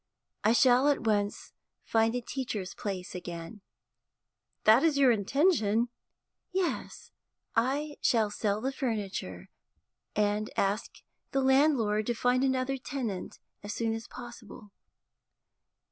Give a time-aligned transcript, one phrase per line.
[0.43, 1.53] I shall at once
[1.83, 3.61] find a teacher's place again.'
[4.63, 5.89] 'That is your intention?'
[6.51, 7.11] 'Yes.
[7.55, 9.49] I shall sell the furniture,
[10.15, 11.03] and ask
[11.33, 14.71] the landlord to find another tenant as soon as possible.